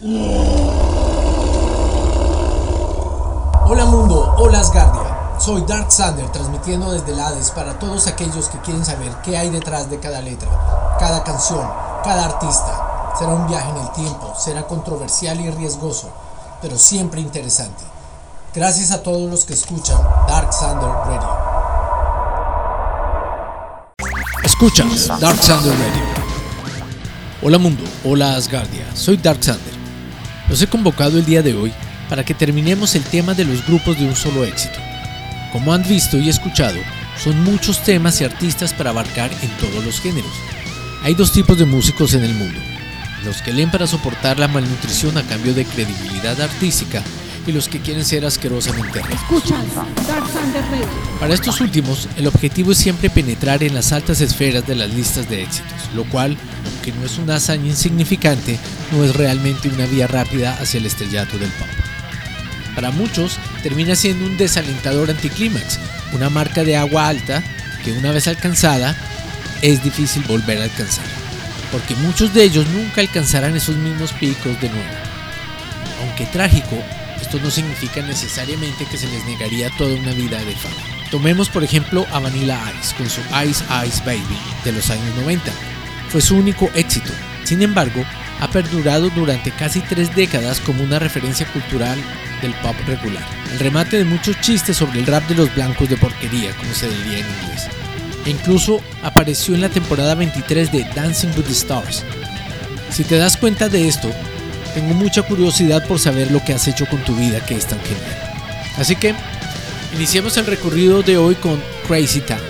[0.00, 0.14] Hola
[3.86, 5.40] mundo, hola Asgardia.
[5.40, 9.50] Soy Dark Sander transmitiendo desde el Hades para todos aquellos que quieren saber qué hay
[9.50, 10.48] detrás de cada letra,
[11.00, 11.68] cada canción,
[12.04, 13.12] cada artista.
[13.18, 16.10] Será un viaje en el tiempo, será controversial y riesgoso,
[16.62, 17.82] pero siempre interesante.
[18.54, 21.28] Gracias a todos los que escuchan Dark Sander Radio.
[24.44, 26.04] Escuchas Dark Sander Radio.
[27.42, 29.77] Hola mundo, hola Asgardia, soy Dark Sander.
[30.48, 31.72] Los he convocado el día de hoy
[32.08, 34.78] para que terminemos el tema de los grupos de un solo éxito.
[35.52, 36.78] Como han visto y escuchado,
[37.22, 40.32] son muchos temas y artistas para abarcar en todos los géneros.
[41.02, 42.58] Hay dos tipos de músicos en el mundo,
[43.24, 47.02] los que leen para soportar la malnutrición a cambio de credibilidad artística
[47.46, 49.42] y los que quieren ser asquerosamente ricos.
[51.20, 55.28] Para estos últimos, el objetivo es siempre penetrar en las altas esferas de las listas
[55.28, 56.36] de éxitos, lo cual,
[56.66, 58.58] aunque no es una hazaña insignificante,
[58.92, 61.68] no es realmente una vía rápida hacia el estrellato del pop.
[62.74, 65.78] Para muchos, termina siendo un desalentador anticlímax,
[66.12, 67.42] una marca de agua alta
[67.84, 68.96] que una vez alcanzada,
[69.62, 71.04] es difícil volver a alcanzar,
[71.72, 74.90] porque muchos de ellos nunca alcanzarán esos mismos picos de nuevo.
[76.00, 76.76] Aunque trágico,
[77.20, 80.76] esto no significa necesariamente que se les negaría toda una vida de fama.
[81.10, 85.50] Tomemos por ejemplo a Vanilla Ice con su Ice Ice Baby de los años 90.
[86.10, 87.10] Fue su único éxito.
[87.44, 88.04] Sin embargo,
[88.40, 91.98] ha perdurado durante casi tres décadas como una referencia cultural
[92.40, 93.24] del pop regular.
[93.52, 96.88] El remate de muchos chistes sobre el rap de los blancos de porquería, como se
[96.88, 97.68] diría en inglés.
[98.24, 102.04] E incluso apareció en la temporada 23 de Dancing with the Stars.
[102.90, 104.10] Si te das cuenta de esto,
[104.74, 107.80] tengo mucha curiosidad por saber lo que has hecho con tu vida que es tan
[107.80, 108.34] genial.
[108.76, 109.14] Así que,
[109.94, 112.40] iniciemos el recorrido de hoy con Crazy Town.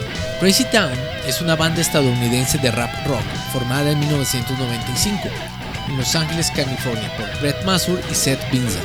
[0.41, 0.92] Crazy Town
[1.27, 5.28] es una banda estadounidense de rap rock formada en 1995
[5.89, 8.81] en Los Ángeles, California por Brett Masur y Seth Binza.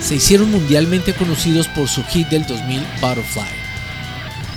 [0.00, 3.44] Se hicieron mundialmente conocidos por su hit del 2000 Butterfly,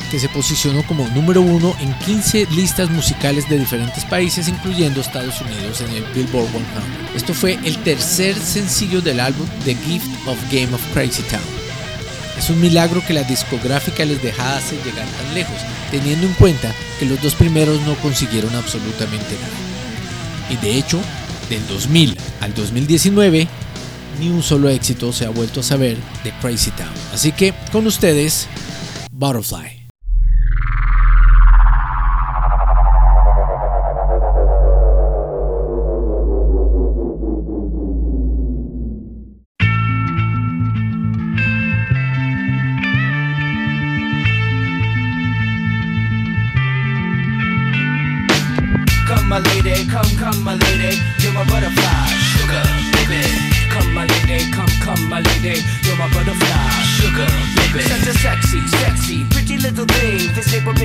[0.09, 5.41] que se posicionó como número uno en 15 listas musicales de diferentes países, incluyendo Estados
[5.41, 6.63] Unidos en el Billboard 100.
[7.15, 11.41] Esto fue el tercer sencillo del álbum The Gift of Game of Crazy Town.
[12.37, 15.57] Es un milagro que la discográfica les dejase llegar tan lejos,
[15.91, 20.49] teniendo en cuenta que los dos primeros no consiguieron absolutamente nada.
[20.49, 20.99] Y de hecho,
[21.49, 23.47] del 2000 al 2019,
[24.19, 26.93] ni un solo éxito se ha vuelto a saber de Crazy Town.
[27.13, 28.47] Así que, con ustedes,
[29.11, 29.82] Butterfly.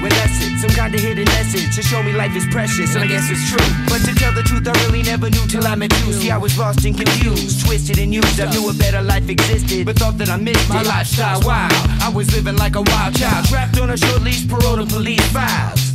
[0.00, 3.06] You, it's some kind of hidden message to show me life is precious, and I
[3.06, 3.66] guess it's true.
[3.88, 6.12] But to tell the truth, I really never knew till I met you.
[6.12, 8.40] See, I was lost and confused, twisted and used.
[8.40, 10.74] I knew a better life existed, but thought that I missed it.
[10.74, 11.40] my lifestyle.
[11.42, 11.72] Wild,
[12.02, 15.24] I was living like a wild child, trapped on a short leash, parole to police
[15.32, 15.94] files.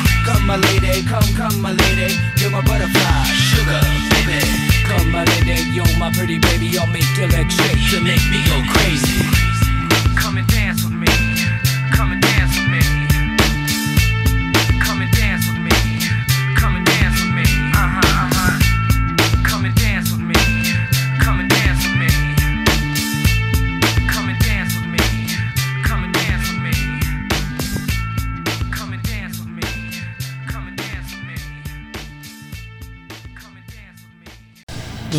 [0.25, 2.13] Come, my lady, come, come, my lady.
[2.37, 3.81] You're my butterfly, sugar,
[4.13, 4.39] baby.
[4.85, 6.77] Come, my lady, you're my pretty baby.
[6.77, 7.91] I'll make your legs shake.
[7.91, 9.25] You make me go crazy.
[10.15, 11.07] Come and dance with me.
[11.91, 13.10] Come and dance with me.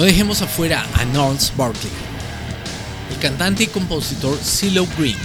[0.02, 1.92] No dejemos afuera a Gnarls Barkley.
[3.12, 5.16] El cantante y compositor CeeLo Green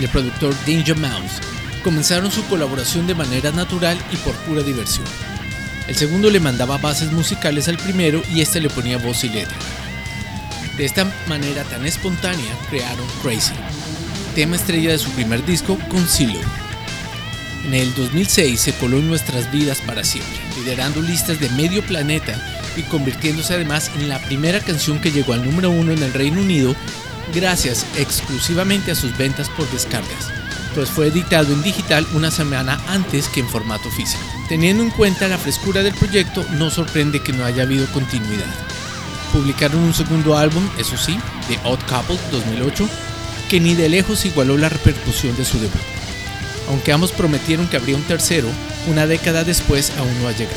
[0.00, 1.42] y el productor Danger Mouse
[1.82, 5.04] comenzaron su colaboración de manera natural y por pura diversión.
[5.88, 9.58] El segundo le mandaba bases musicales al primero y este le ponía voz y letra.
[10.78, 13.52] De esta manera tan espontánea crearon Crazy,
[14.34, 16.40] tema estrella de su primer disco con CeeLo.
[17.64, 22.38] En el 2006 se coló en nuestras vidas para siempre, liderando listas de medio planeta
[22.76, 26.40] y convirtiéndose además en la primera canción que llegó al número uno en el Reino
[26.42, 26.76] Unido
[27.32, 30.30] gracias exclusivamente a sus ventas por descargas,
[30.74, 34.22] pues fue editado en digital una semana antes que en formato físico.
[34.48, 38.52] Teniendo en cuenta la frescura del proyecto, no sorprende que no haya habido continuidad.
[39.32, 41.18] Publicaron un segundo álbum, eso sí,
[41.48, 42.88] The Odd Couple 2008,
[43.48, 45.80] que ni de lejos igualó la repercusión de su debut.
[46.68, 48.48] Aunque ambos prometieron que habría un tercero,
[48.90, 50.56] una década después aún no ha llegado.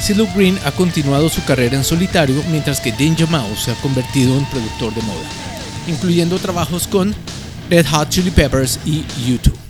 [0.00, 4.36] CeeLo Green ha continuado su carrera en solitario mientras que Danger Mouse se ha convertido
[4.36, 5.28] en productor de moda,
[5.86, 7.14] incluyendo trabajos con
[7.70, 9.61] Red Hot Chili Peppers y U2.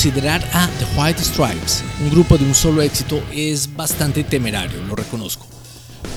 [0.00, 4.96] Considerar a The White Stripes un grupo de un solo éxito es bastante temerario, lo
[4.96, 5.46] reconozco.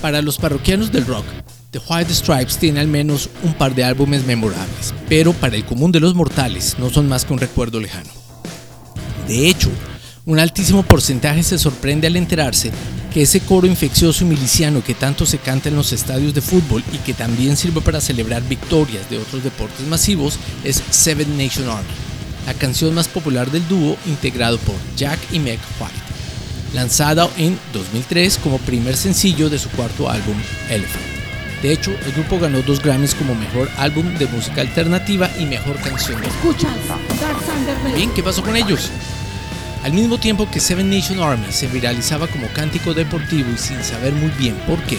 [0.02, 1.26] Para los parroquianos del rock,
[1.72, 5.92] The White Stripes tiene al menos un par de álbumes memorables, pero para el común
[5.92, 8.10] de los mortales no son más que un recuerdo lejano.
[9.28, 9.70] De hecho,
[10.26, 12.72] un altísimo porcentaje se sorprende al enterarse
[13.14, 16.82] que ese coro infeccioso y miliciano que tanto se canta en los estadios de fútbol
[16.94, 21.92] y que también sirve para celebrar victorias de otros deportes masivos es Seven Nation Army,
[22.46, 25.96] la canción más popular del dúo integrado por Jack y Meg White,
[26.74, 30.36] lanzada en 2003 como primer sencillo de su cuarto álbum
[30.70, 31.14] Elephant.
[31.62, 35.78] De hecho, el grupo ganó dos Grammys como mejor álbum de música alternativa y mejor
[35.78, 36.22] canción.
[36.22, 37.96] Radio.
[37.96, 38.90] Bien, ¿qué pasó con ellos?
[39.84, 44.12] Al mismo tiempo que Seven Nation Army se viralizaba como cántico deportivo y sin saber
[44.12, 44.98] muy bien por qué,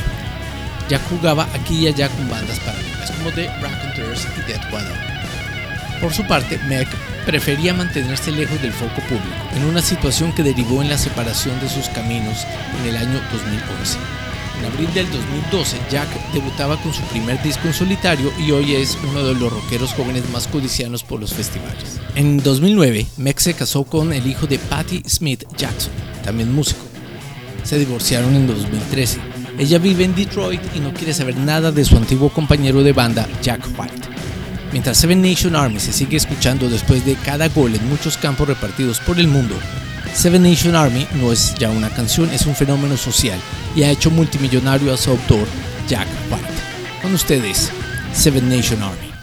[0.88, 4.96] Jack jugaba aquí y allá con bandas paralelas como The Raconteurs y Dead Weather.
[6.00, 6.88] Por su parte, Meg
[7.24, 11.68] prefería mantenerse lejos del foco público, en una situación que derivó en la separación de
[11.68, 12.46] sus caminos
[12.80, 13.98] en el año 2011.
[14.58, 18.96] En abril del 2012, Jack debutaba con su primer disco en solitario y hoy es
[19.10, 22.00] uno de los rockeros jóvenes más codicianos por los festivales.
[22.14, 25.92] En 2009, Meg se casó con el hijo de Patti Smith Jackson,
[26.24, 26.80] también músico.
[27.64, 29.18] Se divorciaron en 2013.
[29.58, 33.28] Ella vive en Detroit y no quiere saber nada de su antiguo compañero de banda,
[33.42, 34.13] Jack White.
[34.74, 38.98] Mientras Seven Nation Army se sigue escuchando después de cada gol en muchos campos repartidos
[38.98, 39.54] por el mundo,
[40.12, 43.38] Seven Nation Army no es ya una canción, es un fenómeno social
[43.76, 45.46] y ha hecho multimillonario a su autor,
[45.86, 46.48] Jack White.
[47.00, 47.70] Con ustedes,
[48.12, 49.13] Seven Nation Army.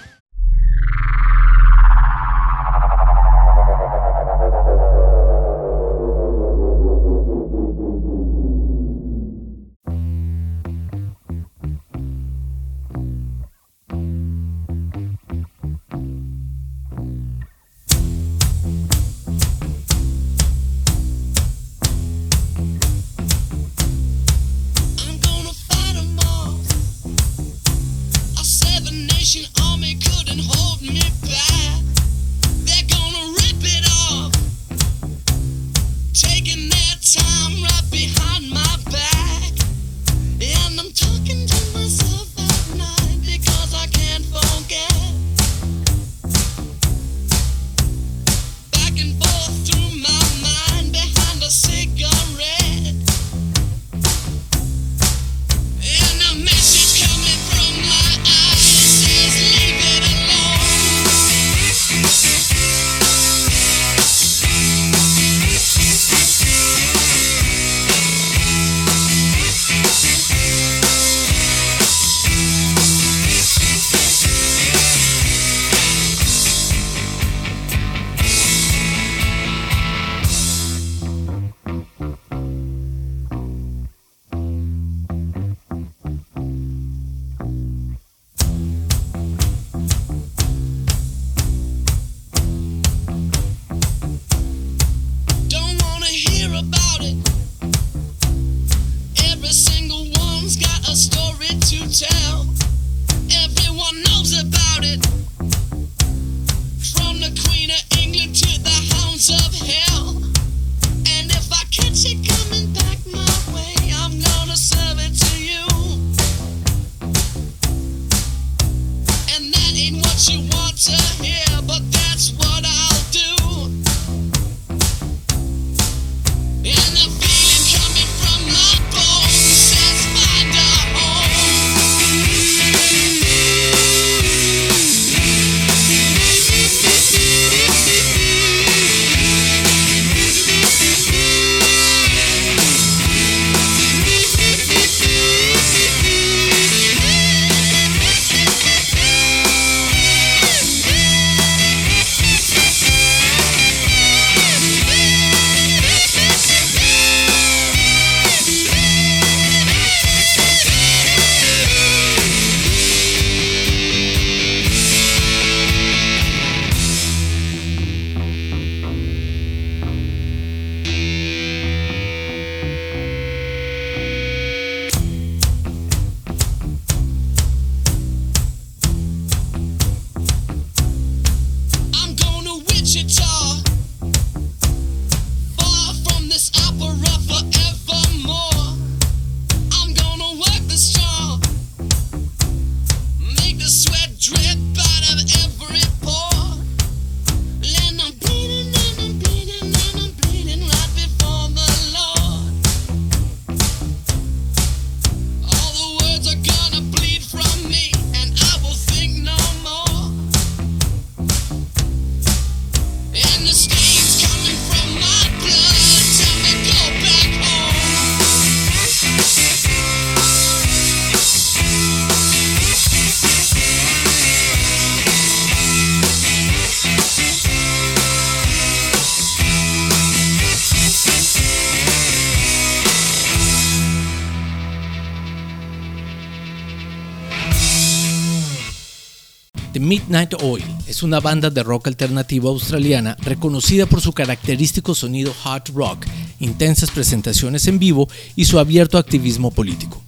[239.79, 245.69] Midnight Oil es una banda de rock alternativo australiana reconocida por su característico sonido hard
[245.73, 246.05] rock,
[246.39, 250.01] intensas presentaciones en vivo y su abierto activismo político.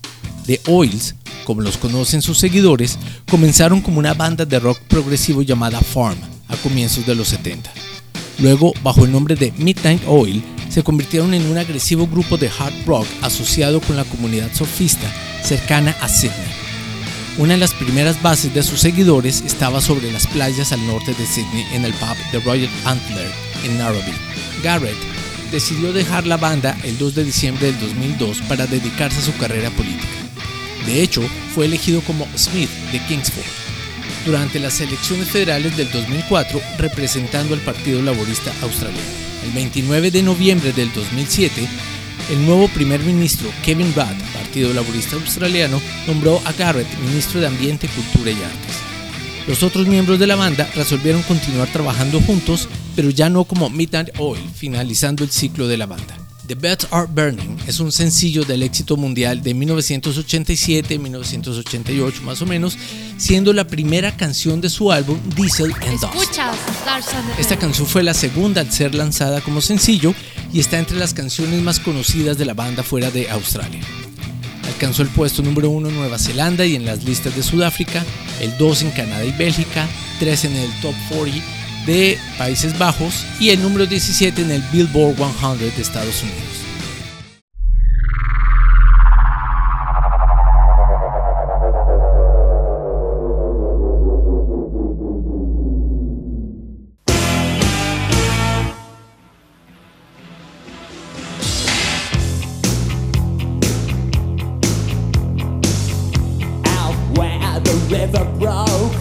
[0.46, 1.16] The Oils,
[1.46, 2.98] como los conocen sus seguidores,
[3.30, 6.18] comenzaron como una banda de rock progresivo llamada Farm
[6.50, 7.72] a comienzos de los 70.
[8.40, 12.86] Luego, bajo el nombre de Midnight Oil, se convirtieron en un agresivo grupo de hard
[12.86, 15.10] rock asociado con la comunidad surfista
[15.44, 16.63] cercana a Sydney.
[17.38, 21.26] Una de las primeras bases de sus seguidores estaba sobre las playas al norte de
[21.26, 23.32] Sydney en el pub The Royal Antler
[23.64, 24.16] en Narrabeen.
[24.62, 24.98] Garrett
[25.52, 29.72] decidió dejar la banda el 2 de diciembre del 2002 para dedicarse a su carrera
[29.72, 30.08] política.
[30.86, 31.24] De hecho,
[31.56, 33.44] fue elegido como Smith de Kingsford
[34.28, 39.08] durante las elecciones federales del 2004 representando al Partido Laborista Australiano.
[39.44, 41.68] El 29 de noviembre del 2007,
[42.30, 47.88] el nuevo primer ministro Kevin Rudd, Partido Laborista Australiano, nombró a Garrett ministro de Ambiente,
[47.88, 48.78] Cultura y Artes.
[49.48, 54.12] Los otros miembros de la banda resolvieron continuar trabajando juntos, pero ya no como Midnight
[54.20, 56.23] Oil, finalizando el ciclo de la banda.
[56.48, 62.78] The Beds Are Burning es un sencillo del éxito mundial de 1987-1988 más o menos,
[63.18, 66.38] siendo la primera canción de su álbum Diesel and Dust.
[67.40, 70.14] Esta canción fue la segunda al ser lanzada como sencillo
[70.52, 73.80] y está entre las canciones más conocidas de la banda fuera de Australia.
[74.66, 78.04] Alcanzó el puesto número 1 en Nueva Zelanda y en las listas de Sudáfrica,
[78.42, 79.88] el 2 en Canadá y Bélgica,
[80.20, 85.16] 3 en el Top 40 de Países Bajos y el número 17 en el Billboard
[85.18, 86.64] 100 de Estados Unidos.
[106.66, 108.94] out where the river broke,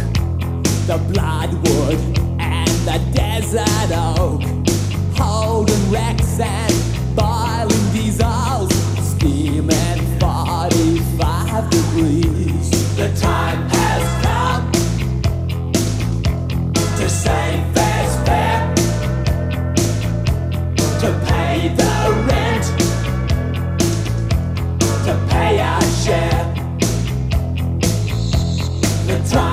[0.86, 2.21] the bloodwood and
[2.84, 4.42] the desert oak,
[5.16, 6.74] holding wrecks and
[7.14, 12.70] boiling diesels, steaming 45 degrees.
[12.96, 14.72] The time has come
[16.96, 17.72] to save
[21.02, 21.94] to pay the
[22.28, 22.64] rent,
[25.04, 26.44] to pay our share.
[29.08, 29.51] The time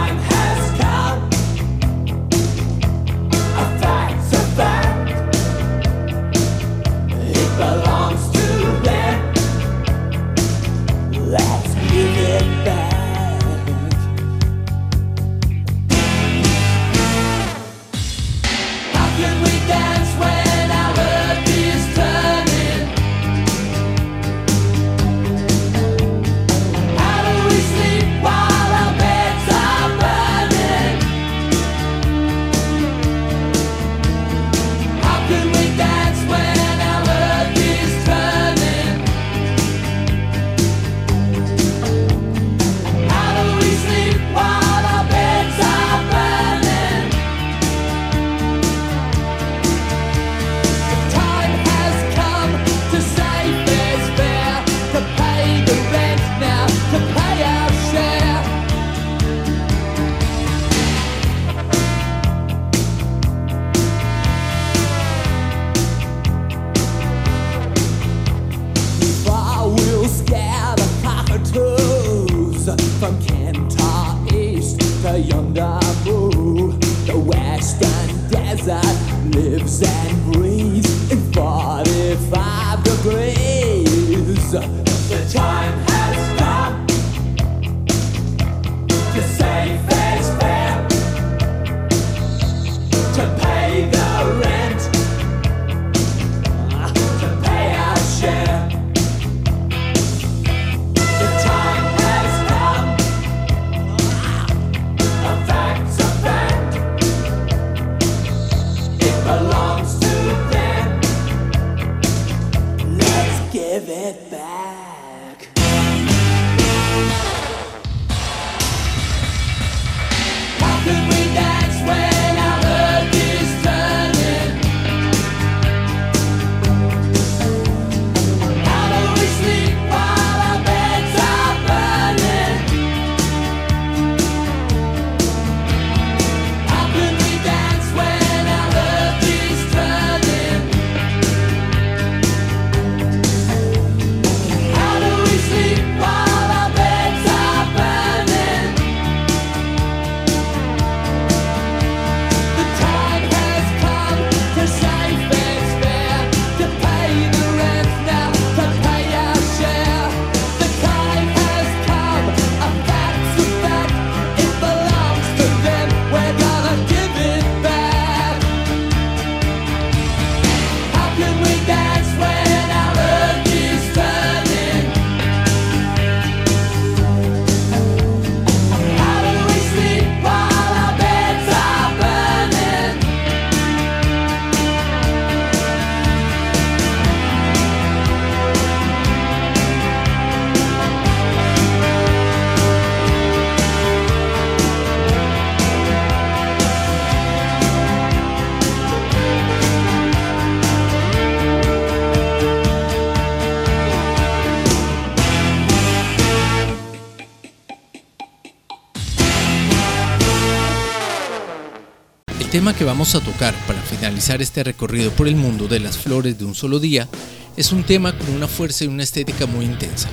[212.60, 216.38] tema que vamos a tocar para finalizar este recorrido por el mundo de las flores
[216.38, 217.08] de un solo día
[217.56, 220.10] es un tema con una fuerza y una estética muy intensa.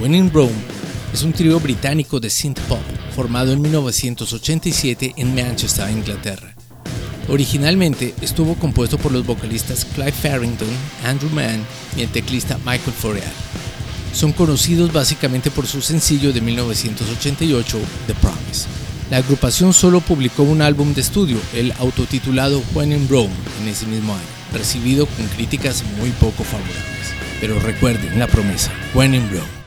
[0.00, 0.54] When in Rome
[1.12, 2.80] es un trío británico de synth pop
[3.14, 6.54] formado en 1987 en Manchester, Inglaterra.
[7.28, 10.68] Originalmente estuvo compuesto por los vocalistas Clive Farrington,
[11.04, 11.62] Andrew Mann
[11.94, 13.32] y el teclista Michael Foreal.
[14.14, 18.79] Son conocidos básicamente por su sencillo de 1988, The Promise.
[19.10, 23.86] La agrupación solo publicó un álbum de estudio, el autotitulado When in Rome, en ese
[23.86, 27.14] mismo año, recibido con críticas muy poco favorables.
[27.40, 29.59] Pero recuerden la promesa, When in Rome.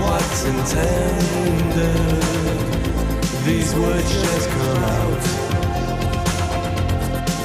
[0.00, 2.22] What's intended.
[3.44, 5.37] These words just come out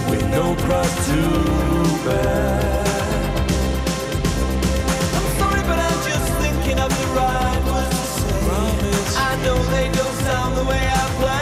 [0.10, 1.20] with no cross to
[2.06, 2.84] bear.
[5.18, 8.34] I'm sorry, but I'm just thinking of the right words to
[9.12, 9.20] say.
[9.30, 11.33] I know they don't sound the way I planned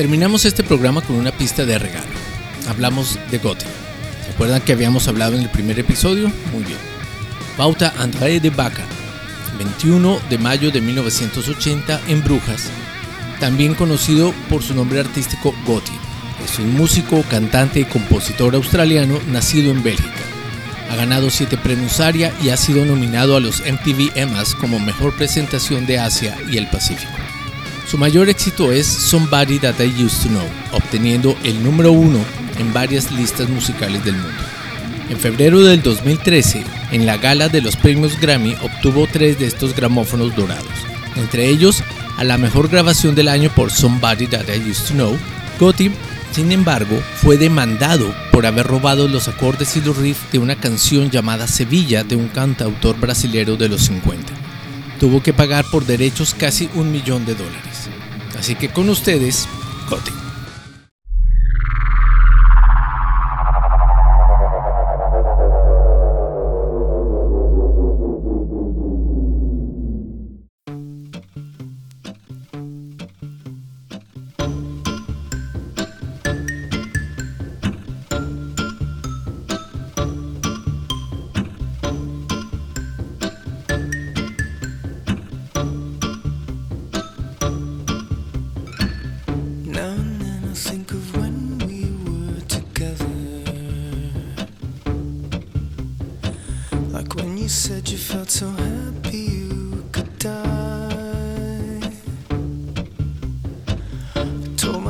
[0.00, 2.08] Terminamos este programa con una pista de regalo.
[2.70, 3.68] Hablamos de Gotham.
[4.24, 6.32] ¿Se acuerdan que habíamos hablado en el primer episodio?
[6.54, 6.78] Muy bien.
[7.58, 8.82] Bauta André de Baca,
[9.58, 12.70] 21 de mayo de 1980 en Brujas,
[13.40, 15.92] también conocido por su nombre artístico Gotti.
[16.42, 20.22] Es un músico, cantante y compositor australiano nacido en Bélgica.
[20.90, 25.14] Ha ganado 7 premios ARIA y ha sido nominado a los MTV EMAs como mejor
[25.14, 27.19] presentación de Asia y el Pacífico.
[27.90, 32.20] Su mayor éxito es Somebody That I Used to Know, obteniendo el número uno
[32.60, 34.42] en varias listas musicales del mundo.
[35.08, 39.74] En febrero del 2013, en la gala de los premios Grammy, obtuvo tres de estos
[39.74, 40.68] gramófonos dorados,
[41.16, 41.82] entre ellos
[42.16, 45.18] a la mejor grabación del año por Somebody That I Used to Know.
[45.58, 45.90] Gotti,
[46.30, 51.10] sin embargo, fue demandado por haber robado los acordes y los riffs de una canción
[51.10, 54.32] llamada Sevilla de un cantautor brasilero de los 50.
[55.00, 57.69] Tuvo que pagar por derechos casi un millón de dólares.
[58.40, 59.46] Así que con ustedes,
[59.90, 60.19] Gotti.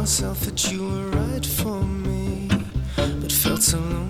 [0.01, 2.49] Myself that you were right for me,
[2.97, 4.10] but felt so lonely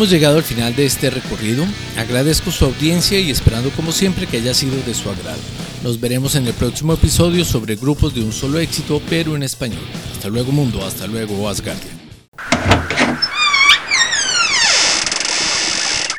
[0.00, 1.62] Hemos llegado al final de este recorrido.
[1.98, 5.36] Agradezco su audiencia y esperando como siempre que haya sido de su agrado.
[5.82, 9.82] Nos veremos en el próximo episodio sobre grupos de un solo éxito, pero en español.
[10.10, 11.90] Hasta luego mundo, hasta luego Asgardia.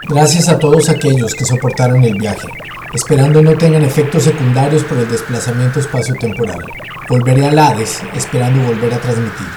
[0.08, 2.48] Gracias a todos aquellos que soportaron el viaje.
[2.94, 6.63] esperando no tengan efectos secundarios por el desplazamiento espacio-temporal.
[7.10, 9.48] Volveré al Hades, esperando volver a transmitir.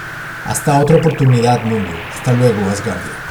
[0.45, 1.91] Hasta otra oportunidad, mundo.
[2.11, 3.24] Hasta luego, Asgardia.